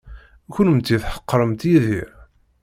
[0.53, 2.09] Kennemti tḥeqremt Yidir.